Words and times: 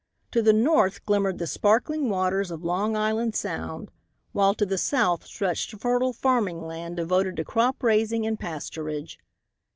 To 0.31 0.41
the 0.41 0.51
north 0.51 1.05
glimmered 1.05 1.37
the 1.37 1.45
sparkling 1.45 2.09
waters 2.09 2.49
of 2.49 2.63
Long 2.63 2.95
Island 2.95 3.35
Sound, 3.35 3.91
while 4.31 4.55
to 4.55 4.65
the 4.65 4.79
south 4.79 5.27
stretched 5.27 5.79
fertile 5.79 6.11
farming 6.11 6.63
land, 6.63 6.95
devoted 6.97 7.35
to 7.35 7.45
crop 7.45 7.83
raising 7.83 8.25
and 8.25 8.39
pasturage. 8.39 9.17